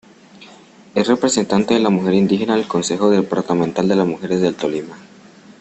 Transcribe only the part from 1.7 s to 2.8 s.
de la Mujer Indígena en el